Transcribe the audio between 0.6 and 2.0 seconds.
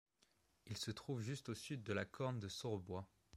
Il se trouve juste au sud de